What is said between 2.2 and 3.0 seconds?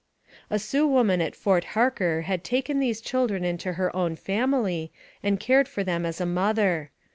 had taken